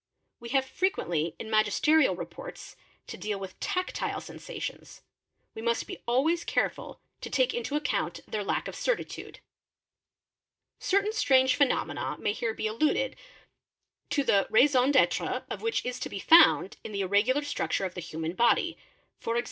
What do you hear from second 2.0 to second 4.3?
reports, to deal with tactile